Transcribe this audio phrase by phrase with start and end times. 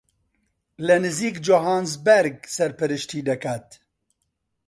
[0.85, 3.67] لە نزیک جۆهانسبێرگ سەرپەرشتی دەکات